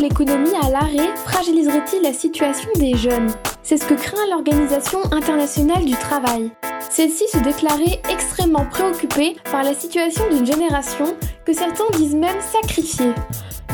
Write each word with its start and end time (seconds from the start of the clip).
l'économie 0.00 0.54
à 0.62 0.70
l'arrêt 0.70 1.14
fragiliserait-il 1.16 2.02
la 2.02 2.12
situation 2.12 2.70
des 2.76 2.96
jeunes? 2.96 3.30
C'est 3.62 3.76
ce 3.76 3.84
que 3.84 3.94
craint 3.94 4.26
l'Organisation 4.30 4.98
internationale 5.12 5.84
du 5.84 5.94
travail. 5.94 6.50
Celle-ci 6.88 7.24
se 7.28 7.38
déclarait 7.38 8.00
extrêmement 8.10 8.64
préoccupée 8.64 9.36
par 9.52 9.62
la 9.62 9.74
situation 9.74 10.24
d'une 10.30 10.46
génération 10.46 11.14
que 11.44 11.52
certains 11.52 11.88
disent 11.92 12.14
même 12.14 12.40
sacrifiée. 12.40 13.12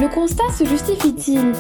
Le 0.01 0.09
constat 0.09 0.51
se 0.59 0.65
justifie-t-il? 0.65 1.53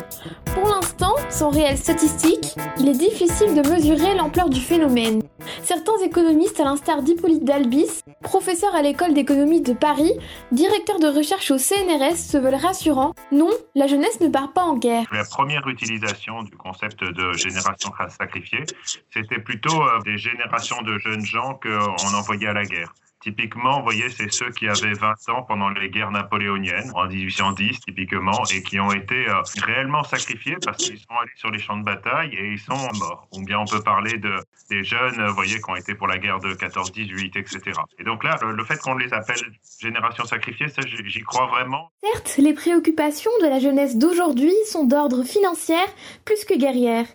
Pour 0.56 0.68
l'instant, 0.68 1.14
sans 1.28 1.50
réelle 1.50 1.76
statistique, 1.76 2.54
il 2.78 2.88
est 2.88 2.98
difficile 2.98 3.54
de 3.54 3.68
mesurer 3.68 4.14
l'ampleur 4.14 4.48
du 4.48 4.58
phénomène. 4.58 5.22
Certains 5.62 5.98
économistes, 6.02 6.58
à 6.58 6.64
l'instar 6.64 7.02
d'Hippolyte 7.02 7.44
Dalbis, 7.44 8.00
professeur 8.22 8.74
à 8.74 8.80
l'école 8.80 9.12
d'économie 9.12 9.60
de 9.60 9.74
Paris, 9.74 10.14
directeur 10.52 10.98
de 10.98 11.08
recherche 11.08 11.50
au 11.50 11.58
CNRS, 11.58 12.16
se 12.16 12.38
veulent 12.38 12.54
rassurants. 12.54 13.12
Non, 13.32 13.50
la 13.74 13.86
jeunesse 13.86 14.18
ne 14.22 14.28
part 14.28 14.54
pas 14.54 14.62
en 14.62 14.78
guerre. 14.78 15.04
La 15.12 15.24
première 15.24 15.68
utilisation 15.68 16.42
du 16.42 16.56
concept 16.56 17.04
de 17.04 17.34
génération 17.34 17.92
sacrifiée, 18.08 18.64
c'était 19.12 19.40
plutôt 19.40 19.82
euh, 19.82 20.00
des 20.06 20.16
générations 20.16 20.80
de 20.80 20.96
jeunes 20.96 21.26
gens 21.26 21.60
qu'on 21.62 22.14
envoyait 22.14 22.48
à 22.48 22.54
la 22.54 22.64
guerre. 22.64 22.94
Typiquement, 23.20 23.78
vous 23.78 23.84
voyez, 23.84 24.08
c'est 24.10 24.30
ceux 24.30 24.50
qui 24.50 24.68
avaient 24.68 24.92
20 24.92 25.28
ans 25.30 25.42
pendant 25.42 25.68
les 25.70 25.90
guerres 25.90 26.10
napoléoniennes, 26.10 26.90
en 26.94 27.06
1810 27.06 27.80
typiquement, 27.80 28.42
et 28.54 28.62
qui 28.62 28.78
ont 28.78 28.92
été 28.92 29.28
euh, 29.28 29.40
réellement 29.62 30.04
sacrifiés 30.04 30.56
parce 30.64 30.78
qu'ils 30.78 30.98
sont 30.98 31.14
allés 31.20 31.32
sur 31.36 31.50
les 31.50 31.58
champs 31.58 31.78
de 31.78 31.84
bataille 31.84 32.34
et 32.34 32.52
ils 32.52 32.58
sont 32.58 32.76
morts. 32.98 33.26
Ou 33.32 33.44
bien 33.44 33.58
on 33.58 33.64
peut 33.64 33.82
parler 33.82 34.18
de, 34.18 34.34
des 34.70 34.84
jeunes, 34.84 35.26
vous 35.26 35.34
voyez, 35.34 35.56
qui 35.60 35.70
ont 35.70 35.76
été 35.76 35.94
pour 35.94 36.06
la 36.06 36.18
guerre 36.18 36.40
de 36.40 36.54
14-18, 36.54 37.38
etc. 37.38 37.80
Et 37.98 38.04
donc 38.04 38.22
là, 38.22 38.38
le, 38.42 38.52
le 38.52 38.64
fait 38.64 38.78
qu'on 38.78 38.96
les 38.96 39.12
appelle 39.12 39.40
génération 39.80 40.24
sacrifiée, 40.24 40.68
ça, 40.68 40.82
j'y 40.86 41.22
crois 41.22 41.46
vraiment. 41.46 41.90
Certes, 42.02 42.36
les 42.38 42.54
préoccupations 42.54 43.30
de 43.42 43.46
la 43.46 43.58
jeunesse 43.58 43.96
d'aujourd'hui 43.96 44.52
sont 44.70 44.84
d'ordre 44.84 45.24
financier 45.24 45.76
plus 46.24 46.44
que 46.44 46.54
guerrière. 46.54 47.06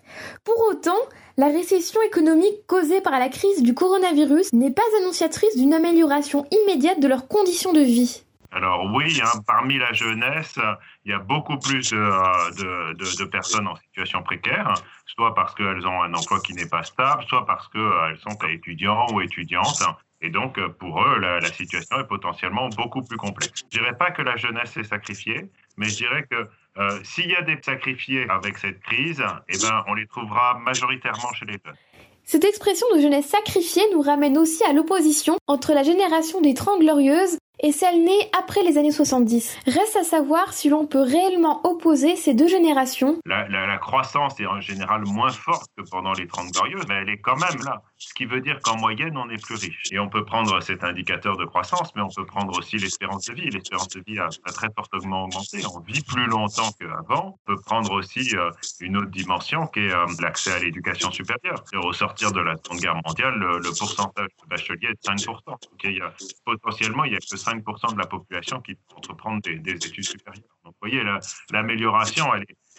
Pour 0.44 0.56
autant, 0.70 0.98
la 1.38 1.48
récession 1.48 2.02
économique 2.02 2.66
causée 2.68 3.02
par 3.02 3.20
la 3.20 3.30
crise 3.30 3.64
du 3.64 3.74
coronavirus 3.74 4.54
n'est 4.54 4.72
pas 4.72 4.82
annonciatrice 5.00 5.56
d'une 5.58 5.74
amélioration 5.74 6.46
immédiate 6.52 7.00
de 7.00 7.08
leurs 7.08 7.28
conditions 7.28 7.74
de 7.74 7.82
vie. 7.82 8.24
Alors 8.54 8.92
oui, 8.94 9.22
hein, 9.24 9.40
parmi 9.48 9.78
la 9.78 9.94
jeunesse, 9.94 10.60
il 11.06 11.12
y 11.12 11.14
a 11.14 11.20
beaucoup 11.20 11.58
plus 11.58 11.92
de, 11.92 12.94
de 12.94 13.26
personnes 13.26 13.68
en 13.68 13.78
situation 13.78 14.22
précaire, 14.24 14.74
soit 15.06 15.34
parce 15.34 15.56
qu'elles 15.56 15.88
ont 15.88 16.04
un 16.04 16.14
emploi 16.14 16.42
qui 16.42 16.54
n'est 16.54 16.68
pas 16.68 16.84
stable, 16.84 17.24
soit 17.30 17.46
parce 17.46 17.70
qu'elles 17.70 18.20
sont 18.20 18.38
étudiants 18.50 19.08
ou 19.14 19.22
étudiantes. 19.22 19.84
Et 20.20 20.30
donc, 20.30 20.60
pour 20.78 21.02
eux, 21.02 21.18
la, 21.20 21.40
la, 21.40 21.52
situation 21.52 22.00
est 22.00 22.08
potentiellement 22.08 22.68
beaucoup 22.70 23.02
plus 23.02 23.18
complexe. 23.18 23.64
Je 23.72 23.80
dirais 23.80 23.98
pas 23.98 24.12
que 24.12 24.22
la 24.22 24.36
jeunesse 24.36 24.76
est 24.78 24.84
sacrifiée, 24.84 25.50
mais 25.78 25.88
je 25.88 25.96
dirais 25.96 26.28
que 26.30 26.48
euh, 26.78 27.00
s'il 27.04 27.30
y 27.30 27.36
a 27.36 27.42
des 27.42 27.58
sacrifiés 27.62 28.26
avec 28.30 28.58
cette 28.58 28.80
crise, 28.82 29.24
eh 29.50 29.58
ben, 29.58 29.84
on 29.88 29.94
les 29.94 30.08
trouvera 30.08 30.58
majoritairement 30.60 31.34
chez 31.34 31.46
les 31.46 31.58
jeunes. 31.64 31.76
Cette 32.24 32.46
expression 32.46 32.88
de 32.96 33.02
jeunesse 33.02 33.28
sacrifiée 33.28 33.84
nous 33.92 34.02
ramène 34.02 34.38
aussi 34.38 34.64
à 34.64 34.74
l'opposition 34.74 35.38
entre 35.48 35.74
la 35.74 35.84
génération 35.84 36.40
des 36.40 36.54
Trente 36.54 36.80
Glorieuses 36.80 37.38
et 37.62 37.72
celle 37.72 38.04
née 38.04 38.30
après 38.38 38.64
les 38.64 38.78
années 38.78 38.92
70. 38.92 39.58
Reste 39.68 39.96
à 39.96 40.04
savoir 40.04 40.54
si 40.54 40.70
l'on 40.70 40.86
peut 40.86 41.02
réellement 41.02 41.62
opposer 41.64 42.16
ces 42.16 42.34
deux 42.34 42.48
générations. 42.48 43.18
La, 43.26 43.78
croissance 43.78 44.40
est 44.40 44.46
en 44.46 44.60
général 44.60 45.04
moins 45.06 45.32
forte 45.32 45.70
que 45.78 45.84
pendant 45.90 46.14
les 46.14 46.28
30 46.28 46.52
glorieuses, 46.52 46.86
mais 46.88 46.96
elle 46.96 47.10
est 47.10 47.22
quand 47.22 47.38
même 47.38 47.64
là. 47.64 47.82
Ce 47.98 48.14
qui 48.14 48.26
veut 48.26 48.42
dire 48.42 48.60
qu'en 48.64 48.78
moyenne, 48.78 49.18
on 49.18 49.30
est 49.30 49.42
plus 49.42 49.56
riche. 49.56 49.84
Et 49.92 50.00
on 50.00 50.10
peut 50.10 50.26
prendre 50.26 50.62
cet 50.62 50.84
indicateur 50.84 51.38
de 51.38 51.46
croissance, 51.46 51.94
mais 51.96 52.02
on 52.02 52.10
peut 52.10 52.26
prendre 52.26 52.58
aussi 52.58 52.78
l'espérance 52.78 53.26
de 53.26 53.34
vie. 53.34 53.50
L'espérance 53.50 53.90
de 53.90 54.04
vie 54.06 54.20
a, 54.20 54.30
très 54.52 54.68
fortement 54.76 55.24
augmenté. 55.26 55.62
On 55.74 55.80
vit 55.80 56.02
plus 56.02 56.26
longtemps 56.26 56.72
qu'avant. 56.80 57.40
On 57.48 57.54
peut 57.54 57.62
prendre 57.62 57.92
aussi 57.92 58.36
euh, 58.36 58.52
une 58.80 58.98
autre 58.98 59.12
dimension 59.12 59.68
qui 59.68 59.82
est 59.82 59.92
euh, 59.92 60.06
l'accès 60.20 60.54
à 60.54 60.60
l'éducation 60.60 61.12
supérieure. 61.12 61.64
Et 61.74 61.78
au 61.78 61.94
sortir 61.94 62.32
de 62.32 62.42
la 62.42 62.56
Seconde 62.58 62.80
Guerre 62.80 63.02
mondiale, 63.06 63.36
le, 63.36 63.70
pourcentage 63.78 64.28
de 64.44 64.50
bacheliers 64.50 64.90
est 64.90 65.10
de 65.10 65.16
5%. 65.16 65.34
Okay, 65.74 65.90
il 65.92 65.98
y 65.98 66.02
a, 66.02 66.14
potentiellement, 66.46 67.04
il 67.06 67.14
y 67.14 67.16
a 67.16 67.20
que 67.20 67.38
5 67.38 67.51
de 67.60 67.98
la 67.98 68.06
population 68.06 68.62
qui 68.62 68.76
peut 68.76 68.96
entreprendre 68.96 69.42
des, 69.42 69.58
des 69.58 69.74
études 69.74 70.06
supérieures. 70.06 70.44
Donc, 70.64 70.74
vous 70.82 70.90
voyez, 70.90 71.04
l'amélioration, 71.52 72.26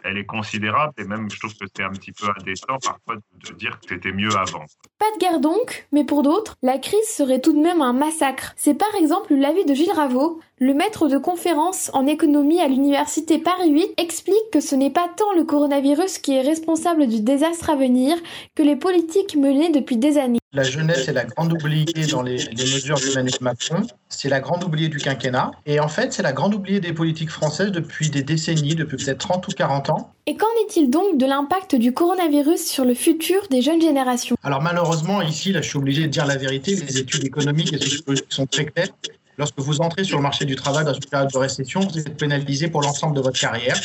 elle 0.04 0.16
est, 0.16 0.24
considérable 0.24 0.94
et 0.98 1.04
même 1.04 1.30
je 1.30 1.38
trouve 1.38 1.54
que 1.54 1.64
c'est 1.74 1.82
un 1.82 1.90
petit 1.90 2.12
peu 2.12 2.26
indécent 2.38 2.78
parfois 2.82 3.16
de, 3.16 3.48
de 3.48 3.54
dire 3.54 3.78
que 3.80 3.86
c'était 3.88 4.12
mieux 4.12 4.34
avant. 4.36 4.64
Pas 4.98 5.10
de 5.14 5.18
guerre 5.18 5.40
donc, 5.40 5.86
mais 5.92 6.04
pour 6.04 6.22
d'autres, 6.22 6.56
la 6.62 6.78
crise 6.78 7.08
serait 7.08 7.40
tout 7.40 7.52
de 7.52 7.60
même 7.60 7.82
un 7.82 7.92
massacre. 7.92 8.52
C'est 8.56 8.74
par 8.74 8.94
exemple 8.94 9.34
l'avis 9.34 9.64
de 9.64 9.74
Gilles 9.74 9.92
Raveau, 9.92 10.40
le 10.62 10.74
maître 10.74 11.08
de 11.08 11.18
conférence 11.18 11.90
en 11.92 12.06
économie 12.06 12.60
à 12.60 12.68
l'université 12.68 13.38
Paris 13.38 13.72
8, 13.72 13.94
explique 13.96 14.36
que 14.52 14.60
ce 14.60 14.76
n'est 14.76 14.92
pas 14.92 15.08
tant 15.16 15.32
le 15.36 15.42
coronavirus 15.42 16.18
qui 16.18 16.36
est 16.36 16.40
responsable 16.40 17.08
du 17.08 17.20
désastre 17.20 17.70
à 17.70 17.74
venir 17.74 18.16
que 18.54 18.62
les 18.62 18.76
politiques 18.76 19.34
menées 19.34 19.72
depuis 19.72 19.96
des 19.96 20.18
années. 20.18 20.38
La 20.52 20.62
jeunesse 20.62 21.08
est 21.08 21.14
la 21.14 21.24
grande 21.24 21.52
oubliée 21.52 22.06
dans 22.12 22.22
les, 22.22 22.36
les 22.36 22.62
mesures 22.62 22.94
d'Emmanuel 23.00 23.34
Macron. 23.40 23.82
C'est 24.08 24.28
la 24.28 24.38
grande 24.38 24.62
oubliée 24.62 24.88
du 24.88 24.98
quinquennat. 24.98 25.50
Et 25.66 25.80
en 25.80 25.88
fait, 25.88 26.12
c'est 26.12 26.22
la 26.22 26.32
grande 26.32 26.54
oubliée 26.54 26.78
des 26.78 26.92
politiques 26.92 27.30
françaises 27.30 27.72
depuis 27.72 28.08
des 28.10 28.22
décennies, 28.22 28.76
depuis 28.76 28.98
peut-être 28.98 29.18
30 29.18 29.48
ou 29.48 29.50
40 29.50 29.90
ans. 29.90 30.12
Et 30.26 30.36
qu'en 30.36 30.46
est-il 30.64 30.90
donc 30.90 31.18
de 31.18 31.26
l'impact 31.26 31.74
du 31.74 31.92
coronavirus 31.92 32.64
sur 32.64 32.84
le 32.84 32.94
futur 32.94 33.48
des 33.50 33.62
jeunes 33.62 33.82
générations? 33.82 34.36
Alors 34.44 34.62
malheureusement, 34.62 35.22
ici, 35.22 35.50
là, 35.50 35.60
je 35.60 35.70
suis 35.70 35.78
obligé 35.78 36.02
de 36.02 36.08
dire 36.08 36.24
la 36.24 36.36
vérité, 36.36 36.76
les 36.76 36.98
études 36.98 37.24
économiques 37.24 37.72
et 37.72 37.78
sociologiques 37.78 38.26
sont 38.28 38.46
très 38.46 38.66
claires. 38.66 38.90
Lorsque 39.38 39.58
vous 39.58 39.80
entrez 39.80 40.04
sur 40.04 40.18
le 40.18 40.22
marché 40.22 40.44
du 40.44 40.56
travail 40.56 40.84
dans 40.84 40.92
une 40.92 41.04
période 41.04 41.30
de 41.30 41.38
récession, 41.38 41.80
vous 41.80 41.98
êtes 41.98 42.16
pénalisé 42.16 42.68
pour 42.68 42.82
l'ensemble 42.82 43.16
de 43.16 43.20
votre 43.20 43.40
carrière 43.40 43.80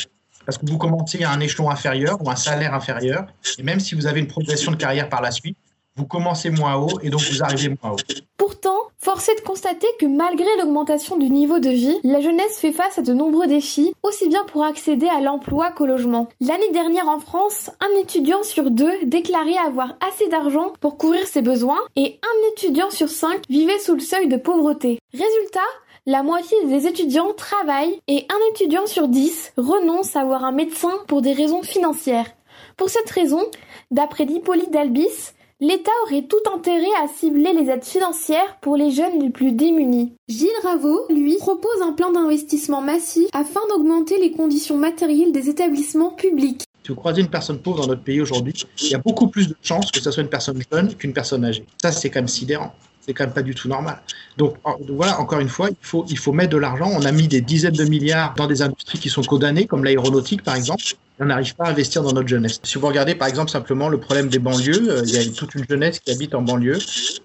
parce 0.48 0.56
que 0.56 0.64
vous 0.64 0.78
commencez 0.78 1.22
à 1.24 1.30
un 1.30 1.40
échelon 1.40 1.70
inférieur 1.70 2.16
ou 2.24 2.30
un 2.30 2.36
salaire 2.36 2.72
inférieur. 2.72 3.26
Et 3.58 3.62
même 3.62 3.80
si 3.80 3.94
vous 3.94 4.06
avez 4.06 4.20
une 4.20 4.28
progression 4.28 4.72
de 4.72 4.76
carrière 4.76 5.10
par 5.10 5.20
la 5.20 5.30
suite, 5.30 5.58
vous 5.98 6.06
commencez 6.06 6.50
moins 6.50 6.76
haut 6.76 7.00
et 7.02 7.10
donc 7.10 7.20
vous 7.20 7.42
arrivez 7.42 7.76
moins 7.82 7.92
haut. 7.92 7.96
Pourtant, 8.36 8.78
force 8.98 9.28
est 9.28 9.34
de 9.34 9.40
constater 9.40 9.88
que 9.98 10.06
malgré 10.06 10.46
l'augmentation 10.58 11.16
du 11.16 11.28
niveau 11.28 11.58
de 11.58 11.70
vie, 11.70 11.98
la 12.04 12.20
jeunesse 12.20 12.58
fait 12.58 12.72
face 12.72 12.98
à 12.98 13.02
de 13.02 13.12
nombreux 13.12 13.48
défis, 13.48 13.92
aussi 14.04 14.28
bien 14.28 14.44
pour 14.44 14.62
accéder 14.62 15.08
à 15.08 15.20
l'emploi 15.20 15.72
qu'au 15.72 15.86
logement. 15.86 16.28
L'année 16.40 16.70
dernière 16.72 17.08
en 17.08 17.18
France, 17.18 17.70
un 17.80 17.98
étudiant 17.98 18.44
sur 18.44 18.70
deux 18.70 18.92
déclarait 19.04 19.58
avoir 19.58 19.96
assez 20.08 20.28
d'argent 20.28 20.72
pour 20.80 20.96
couvrir 20.98 21.26
ses 21.26 21.42
besoins 21.42 21.80
et 21.96 22.20
un 22.22 22.52
étudiant 22.52 22.90
sur 22.90 23.08
cinq 23.08 23.42
vivait 23.50 23.80
sous 23.80 23.94
le 23.94 24.00
seuil 24.00 24.28
de 24.28 24.36
pauvreté. 24.36 25.00
Résultat, 25.12 25.60
la 26.06 26.22
moitié 26.22 26.56
des 26.66 26.86
étudiants 26.86 27.32
travaillent 27.36 28.00
et 28.06 28.24
un 28.30 28.52
étudiant 28.52 28.86
sur 28.86 29.08
dix 29.08 29.52
renonce 29.56 30.14
à 30.14 30.24
voir 30.24 30.44
un 30.44 30.52
médecin 30.52 30.92
pour 31.08 31.22
des 31.22 31.32
raisons 31.32 31.62
financières. 31.62 32.30
Pour 32.76 32.88
cette 32.88 33.10
raison, 33.10 33.42
d'après 33.90 34.24
Hippolyte 34.24 34.70
Dalbis, 34.70 35.32
L'État 35.60 35.90
aurait 36.06 36.22
tout 36.22 36.36
intérêt 36.54 36.86
à 37.02 37.08
cibler 37.08 37.52
les 37.52 37.68
aides 37.68 37.82
financières 37.82 38.58
pour 38.60 38.76
les 38.76 38.92
jeunes 38.92 39.20
les 39.20 39.30
plus 39.30 39.50
démunis. 39.50 40.12
Gilles 40.28 40.48
Raveau, 40.62 41.04
lui, 41.10 41.36
propose 41.38 41.82
un 41.82 41.94
plan 41.94 42.12
d'investissement 42.12 42.80
massif 42.80 43.26
afin 43.32 43.58
d'augmenter 43.68 44.20
les 44.20 44.30
conditions 44.30 44.76
matérielles 44.76 45.32
des 45.32 45.48
établissements 45.48 46.12
publics. 46.12 46.62
Si 46.84 46.90
vous 46.90 46.94
croisez 46.94 47.22
une 47.22 47.28
personne 47.28 47.58
pauvre 47.58 47.80
dans 47.80 47.88
notre 47.88 48.04
pays 48.04 48.20
aujourd'hui, 48.20 48.54
il 48.82 48.90
y 48.90 48.94
a 48.94 48.98
beaucoup 48.98 49.26
plus 49.26 49.48
de 49.48 49.56
chances 49.60 49.90
que 49.90 50.00
ce 50.00 50.12
soit 50.12 50.22
une 50.22 50.28
personne 50.28 50.62
jeune 50.72 50.94
qu'une 50.94 51.12
personne 51.12 51.44
âgée. 51.44 51.66
Ça, 51.82 51.90
c'est 51.90 52.08
quand 52.08 52.20
même 52.20 52.28
sidérant. 52.28 52.72
C'est 53.00 53.12
quand 53.12 53.24
même 53.24 53.34
pas 53.34 53.42
du 53.42 53.56
tout 53.56 53.66
normal. 53.66 54.00
Donc 54.36 54.54
voilà, 54.90 55.18
encore 55.18 55.40
une 55.40 55.48
fois, 55.48 55.70
il 55.70 55.76
faut, 55.80 56.04
il 56.08 56.18
faut 56.18 56.32
mettre 56.32 56.50
de 56.50 56.58
l'argent. 56.58 56.88
On 56.94 57.04
a 57.04 57.10
mis 57.10 57.26
des 57.26 57.40
dizaines 57.40 57.74
de 57.74 57.84
milliards 57.84 58.34
dans 58.34 58.46
des 58.46 58.62
industries 58.62 59.00
qui 59.00 59.08
sont 59.08 59.22
condamnées, 59.22 59.66
comme 59.66 59.82
l'aéronautique 59.82 60.44
par 60.44 60.54
exemple 60.54 60.84
on 61.20 61.26
n'arrive 61.26 61.54
pas 61.56 61.64
à 61.64 61.70
investir 61.70 62.02
dans 62.02 62.12
notre 62.12 62.28
jeunesse. 62.28 62.60
Si 62.62 62.78
vous 62.78 62.86
regardez 62.86 63.14
par 63.14 63.28
exemple 63.28 63.50
simplement 63.50 63.88
le 63.88 63.98
problème 63.98 64.28
des 64.28 64.38
banlieues, 64.38 64.90
euh, 64.90 65.02
il 65.04 65.14
y 65.14 65.18
a 65.18 65.32
toute 65.32 65.54
une 65.54 65.64
jeunesse 65.68 65.98
qui 65.98 66.10
habite 66.12 66.34
en 66.34 66.42
banlieue. 66.42 66.78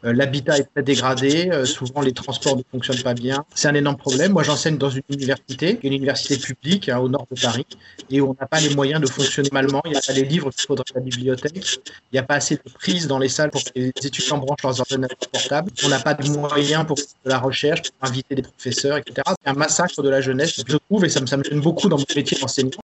Euh, 0.04 0.14
L'habitat 0.14 0.58
est 0.58 0.68
très 0.74 0.84
dégradé, 0.84 1.50
euh, 1.52 1.66
souvent 1.66 2.02
les 2.02 2.14
transports 2.14 2.58
ne 2.58 2.64
fonctionnent 2.72 3.04
pas 3.04 3.14
bien. 3.14 3.46
C'est 3.54 3.68
un 3.68 3.76
énorme 3.76 3.98
problème. 3.98 4.34
Moi 4.34 4.44
j'enseigne 4.44 4.78
dans 4.78 4.90
une 4.90 5.04
université, 5.10 5.80
une 5.84 5.94
université 5.94 6.38
publique 6.38 6.90
hein, 6.90 7.00
au 7.00 7.10
nord 7.10 7.28
de 7.32 7.40
Paris, 7.40 7.68
et 8.10 8.22
où 8.22 8.32
on 8.32 8.36
n'a 8.40 8.48
pas 8.48 8.60
les 8.60 8.74
moyens 8.74 9.02
de 9.02 9.08
fonctionner 9.08 9.50
malement. 9.52 9.82
Il 9.86 9.92
n'y 9.92 9.98
a 9.98 10.02
pas 10.02 10.14
les 10.14 10.24
livres 10.24 10.50
qu'il 10.52 10.66
faudrait 10.66 10.86
à 10.96 11.00
la 11.00 11.06
bibliothèque. 11.06 11.54
Il 11.56 12.14
n'y 12.14 12.20
a 12.20 12.24
pas 12.24 12.36
assez 12.36 12.56
de 12.56 12.62
prises 12.74 13.08
dans 13.08 13.20
les 13.20 13.30
salles 13.30 13.52
pour 13.52 13.64
que 13.64 13.72
les 13.76 13.92
étudiants 14.04 14.38
branchent 14.38 14.64
leurs 14.64 14.80
ordinateurs 14.80 15.30
portables. 15.32 15.72
On 15.86 15.90
n'a 15.90 16.00
pas 16.00 16.14
de 16.14 16.28
moyens 16.30 16.86
pour 16.86 16.98
de 16.98 17.30
la 17.30 17.40
recherche, 17.40 17.92
pour 17.92 18.10
inviter 18.10 18.36
des 18.36 18.42
professeurs, 18.42 18.98
etc. 18.98 19.22
C'est 19.44 19.50
un 19.50 19.54
massacre 19.54 20.02
de 20.02 20.10
la 20.10 20.22
jeunesse, 20.22 20.62
je 20.68 20.78
trouve, 20.78 21.06
et 21.06 21.10
ça 21.10 21.22
me, 21.22 21.28
ça 21.28 21.38
me 21.38 21.44
gêne 21.44 21.62
beaucoup 21.62 21.90
dans 21.90 21.98
mon 21.98 22.06
métier 22.16 22.38
d'enseignant. 22.40 22.83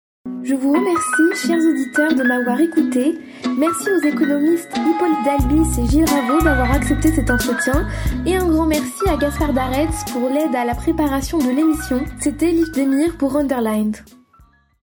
Je 0.43 0.55
vous 0.55 0.73
remercie, 0.73 1.47
chers 1.47 1.59
auditeurs, 1.59 2.13
de 2.13 2.23
m'avoir 2.23 2.59
écouté. 2.59 3.17
Merci 3.57 3.89
aux 3.89 4.05
économistes 4.05 4.69
Hippolyte 4.75 5.23
Dalbis 5.23 5.79
et 5.79 5.87
Gilles 5.87 6.05
Raveau 6.05 6.41
d'avoir 6.43 6.71
accepté 6.71 7.11
cet 7.11 7.31
entretien. 7.31 7.87
Et 8.25 8.35
un 8.35 8.47
grand 8.47 8.65
merci 8.65 9.07
à 9.07 9.17
Gaspard 9.17 9.53
Daretz 9.53 10.03
pour 10.11 10.29
l'aide 10.29 10.55
à 10.55 10.65
la 10.65 10.75
préparation 10.75 11.37
de 11.37 11.49
l'émission. 11.49 12.03
C'était 12.19 12.51
Liv 12.51 12.71
Demir 12.75 13.17
pour 13.17 13.37
Underlined. 13.37 13.97